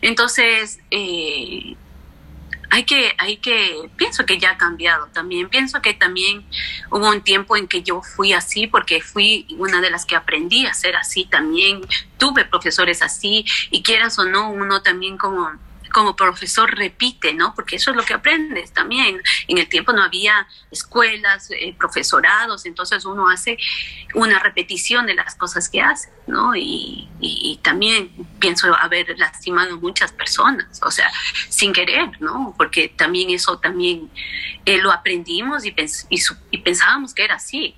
Entonces, 0.02 0.80
eh, 0.92 1.76
hay 2.72 2.86
que, 2.86 3.14
hay 3.18 3.38
que, 3.38 3.90
pienso 3.98 4.26
que 4.26 4.40
ya 4.40 4.52
ha 4.52 4.58
cambiado 4.58 5.08
también. 5.08 5.50
Pienso 5.50 5.82
que 5.82 5.94
también 5.94 6.46
hubo 6.90 7.10
un 7.10 7.22
tiempo 7.22 7.58
en 7.58 7.68
que 7.68 7.84
yo 7.84 8.02
fui 8.02 8.32
así 8.32 8.66
porque 8.66 9.02
fui 9.02 9.46
una 9.60 9.82
de 9.82 9.92
las 9.92 10.06
que 10.06 10.16
aprendí 10.16 10.66
a 10.66 10.74
ser 10.74 10.96
así 10.96 11.26
también. 11.26 11.82
Tuve 12.18 12.46
profesores 12.46 13.02
así 13.02 13.46
y 13.72 13.84
quieras 13.84 14.18
o 14.20 14.26
no, 14.26 14.50
uno 14.50 14.82
también 14.82 15.18
como 15.18 15.52
como 15.92 16.16
profesor 16.16 16.74
repite, 16.76 17.34
¿no? 17.34 17.54
Porque 17.56 17.76
eso 17.76 17.92
es 17.92 17.98
lo 17.98 18.04
que 18.04 18.14
aprendes 18.14 18.72
también. 18.72 19.22
En 19.48 19.58
el 19.58 19.68
tiempo 19.70 19.94
no 19.94 20.04
había 20.04 20.48
escuelas, 20.72 21.50
eh, 21.52 21.76
profesorados, 21.78 22.66
entonces 22.66 23.06
uno 23.06 23.30
hace 23.30 23.58
una 24.14 24.40
repetición 24.40 25.06
de 25.06 25.14
las 25.14 25.36
cosas 25.36 25.70
que 25.70 25.82
hace, 25.82 26.10
¿no? 26.28 26.56
Y, 26.56 27.08
también 27.62 28.12
pienso 28.40 28.74
haber 28.76 29.18
lastimado 29.20 29.80
muchas 29.80 30.12
personas, 30.12 30.82
o 30.84 30.90
sea, 30.90 31.12
sin 31.48 31.74
querer, 31.74 32.10
¿no? 32.20 32.56
Porque 32.58 32.88
también 32.90 33.30
eso 33.30 33.60
también 33.60 34.10
eh, 34.66 34.78
lo 34.78 34.92
aprendimos 34.92 35.64
y, 35.66 35.76
y 36.50 36.58
pensábamos 36.60 37.14
que 37.14 37.24
era 37.24 37.36
así. 37.36 37.76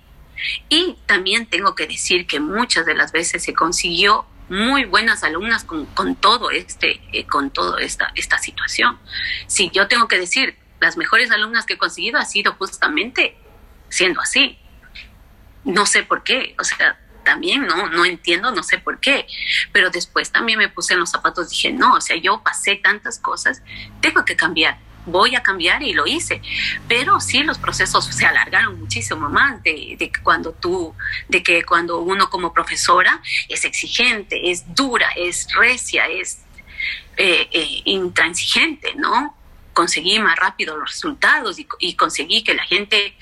Y 0.70 0.96
también 1.06 1.46
tengo 1.46 1.76
que 1.76 1.88
decir 1.88 2.26
que 2.28 2.40
muchas 2.40 2.86
de 2.86 2.96
las 2.96 3.12
veces 3.12 3.44
se 3.44 3.54
consiguió 3.54 4.26
muy 4.54 4.86
buenas 4.86 5.24
alumnas 5.24 5.64
con, 5.64 5.88
con 5.88 6.16
todo 6.16 6.52
este, 6.52 7.02
eh, 7.12 7.26
con 7.26 7.50
toda 7.50 7.82
esta, 7.82 8.12
esta 8.14 8.38
situación. 8.38 9.00
Si 9.48 9.72
yo 9.72 9.88
tengo 9.88 10.08
que 10.08 10.20
decir, 10.20 10.56
las 10.80 10.96
mejores 10.96 11.32
alumnas 11.32 11.66
que 11.66 11.74
he 11.74 11.78
conseguido 11.78 12.20
ha 12.20 12.26
sido 12.26 12.54
justamente 12.54 13.36
siendo 13.90 14.22
así. 14.22 14.60
No 15.64 15.88
sé 15.88 16.04
por 16.04 16.24
qué, 16.24 16.56
o 16.60 16.64
sea, 16.64 17.00
también 17.26 17.66
no, 17.66 17.90
no 17.90 18.06
entiendo, 18.06 18.52
no 18.52 18.62
sé 18.62 18.78
por 18.78 19.00
qué, 19.00 19.26
pero 19.72 19.90
después 19.90 20.32
también 20.32 20.60
me 20.60 20.70
puse 20.70 20.94
en 20.94 21.00
los 21.00 21.10
zapatos, 21.10 21.50
dije, 21.50 21.72
no, 21.72 21.96
o 21.96 22.02
sea, 22.02 22.18
yo 22.18 22.44
pasé 22.44 22.76
tantas 22.76 23.18
cosas, 23.18 23.64
tengo 24.02 24.24
que 24.24 24.36
cambiar 24.36 24.78
voy 25.06 25.36
a 25.36 25.44
cambiar 25.44 25.84
y 25.84 25.94
lo 25.94 26.06
hice. 26.06 26.42
Pero 26.88 27.20
sí, 27.20 27.44
los 27.44 27.58
procesos 27.58 28.06
se 28.06 28.26
alargaron 28.26 28.80
muchísimo 28.80 29.30
más 29.30 29.62
de, 29.64 29.96
de, 29.98 30.12
cuando 30.24 30.54
tú, 30.54 30.96
de 31.28 31.44
que 31.44 31.64
cuando 31.64 32.00
uno 32.00 32.30
como 32.30 32.54
profesora 32.54 33.22
es 33.50 33.66
exigente, 33.66 34.52
es 34.52 34.76
dura, 34.76 35.10
es 35.16 35.48
recia, 35.56 36.06
es 36.08 36.44
eh, 37.16 37.48
eh, 37.52 37.82
intransigente, 37.86 38.96
¿no? 38.96 39.38
Conseguí 39.74 40.18
más 40.18 40.36
rápido 40.36 40.78
los 40.78 40.90
resultados 40.90 41.58
y, 41.60 41.96
conseguí 41.96 42.44
que 42.44 42.56
la 42.56 42.64
gente 42.64 43.16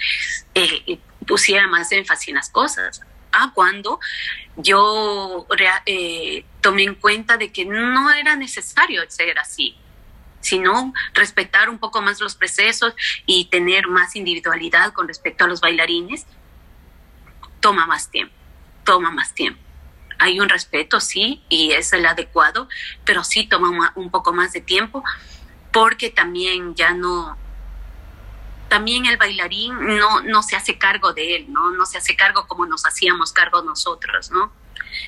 eh, 0.56 0.98
pusiera 1.28 1.68
más 1.68 1.92
énfasis 1.92 2.30
en 2.30 2.36
las 2.36 2.50
cosas. 2.50 3.02
A 3.34 3.52
cuando 3.54 4.00
yo 4.58 5.48
tomé 6.62 6.84
en 6.84 6.96
cuenta 6.96 7.38
de 7.38 7.52
que 7.52 7.66
no 7.66 8.12
era 8.12 8.36
necesario 8.36 9.02
ser 9.10 9.40
así, 9.40 9.78
sino 10.42 10.94
respetar 11.14 11.70
un 11.70 11.80
poco 11.80 12.02
más 12.02 12.20
los 12.20 12.36
procesos 12.36 12.94
y 13.26 13.46
tener 13.46 13.88
más 13.88 14.16
individualidad 14.16 14.94
con 14.94 15.08
respecto 15.08 15.46
a 15.46 15.48
los 15.48 15.62
bailarines, 15.62 16.26
toma 17.60 17.86
más 17.88 18.10
tiempo, 18.10 18.36
toma 18.84 19.12
más 19.12 19.34
tiempo. 19.34 19.62
Hay 20.20 20.40
un 20.40 20.50
respeto, 20.50 21.00
sí, 21.00 21.44
y 21.50 21.72
es 21.72 21.94
el 21.94 22.06
adecuado, 22.06 22.68
pero 23.06 23.24
sí 23.24 23.48
toma 23.48 23.92
un 23.96 24.12
poco 24.12 24.34
más 24.34 24.54
de 24.54 24.62
tiempo 24.62 25.04
porque 25.72 26.10
también 26.10 26.76
ya 26.76 26.94
no, 26.94 27.38
también 28.72 29.06
el 29.06 29.18
bailarín 29.18 29.98
no, 29.98 30.22
no 30.22 30.44
se 30.44 30.56
hace 30.56 30.78
cargo 30.78 31.12
de 31.12 31.36
él, 31.36 31.52
¿no? 31.52 31.72
No 31.72 31.86
se 31.86 31.98
hace 31.98 32.16
cargo 32.16 32.48
como 32.48 32.66
nos 32.66 32.86
hacíamos 32.86 33.34
cargo 33.34 33.62
nosotros, 33.64 34.32
¿no? 34.32 34.54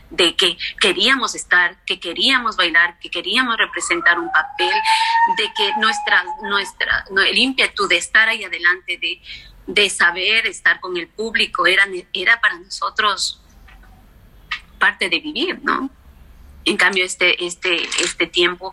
De 0.10 0.36
que 0.36 0.58
queríamos 0.80 1.36
estar, 1.36 1.78
que 1.86 2.00
queríamos 2.00 2.56
bailar, 2.56 3.00
que 3.00 3.10
queríamos 3.10 3.58
representar 3.58 4.20
un 4.20 4.32
papel, 4.32 4.74
de 5.38 5.54
que 5.54 5.72
nuestra, 5.80 6.24
nuestra, 6.44 7.06
el 7.28 7.38
ímpetu 7.38 7.88
de 7.88 7.98
estar 7.98 8.30
ahí 8.30 8.44
adelante, 8.44 8.98
de, 8.98 9.22
de 9.68 9.90
saber 9.90 10.48
estar 10.48 10.80
con 10.80 10.98
el 10.98 11.08
público, 11.08 11.66
era, 11.66 11.86
era 12.14 12.40
para 12.42 12.60
nosotros 12.60 13.42
parte 14.80 15.10
de 15.10 15.20
vivir, 15.20 15.60
¿no? 15.64 15.90
En 16.66 16.78
cambio, 16.78 17.06
este, 17.06 17.46
este, 17.46 17.84
este 18.00 18.28
tiempo 18.28 18.72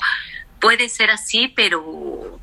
puede 0.61 0.89
ser 0.89 1.11
así, 1.11 1.49
pero 1.49 2.41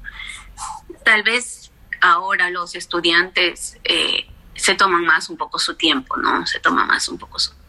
tal 1.04 1.24
vez 1.24 1.72
ahora 2.02 2.50
los 2.50 2.76
estudiantes 2.76 3.78
eh, 3.84 4.28
se 4.56 4.76
toman 4.76 5.06
más 5.06 5.30
un 5.30 5.38
poco 5.38 5.60
su 5.60 5.76
tiempo, 5.76 6.18
¿no? 6.18 6.46
Se 6.46 6.60
toma 6.60 6.86
más 6.86 7.08
un 7.08 7.18
poco 7.18 7.40
su 7.40 7.52
tiempo. 7.52 7.67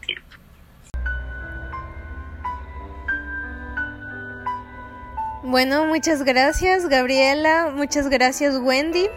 Bueno, 5.49 5.87
muchas 5.87 6.21
gracias 6.21 6.87
Gabriela, 6.87 7.71
muchas 7.75 8.07
gracias 8.07 8.55
Wendy. 8.55 9.07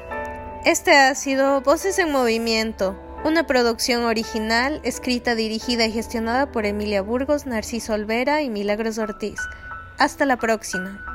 Este 0.64 0.92
ha 0.96 1.14
sido 1.14 1.60
Voces 1.60 1.98
en 1.98 2.10
Movimiento, 2.10 2.98
una 3.22 3.46
producción 3.46 4.04
original, 4.04 4.80
escrita, 4.82 5.34
dirigida 5.34 5.84
y 5.84 5.92
gestionada 5.92 6.50
por 6.50 6.64
Emilia 6.64 7.02
Burgos, 7.02 7.44
Narciso 7.44 7.92
Olvera 7.92 8.40
y 8.40 8.48
Milagros 8.48 8.96
Ortiz. 8.96 9.40
Hasta 9.98 10.24
la 10.24 10.38
próxima. 10.38 11.11